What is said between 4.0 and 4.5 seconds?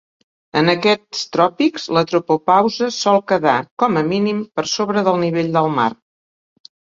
a mínim,